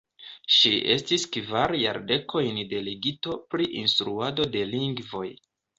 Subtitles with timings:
[0.53, 5.29] Ŝi estis kvar jardekojn delegito pri instruado de lingvoj.